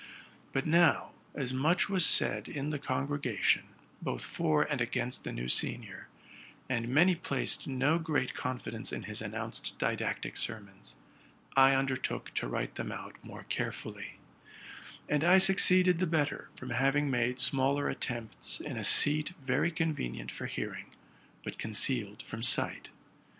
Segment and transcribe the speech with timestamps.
[0.51, 3.65] But now, as much was said in the congrega tion,
[4.01, 6.07] both for and against the new senior,
[6.67, 10.95] and many placed no great confidence in his announced didactic sermons,
[11.55, 14.17] I undertook to write them out more carefully;
[15.07, 20.31] and I succeeded the better from having made smaller attempts in a seat very convenient
[20.31, 20.85] for hearing,
[21.43, 22.89] but concealed from sight.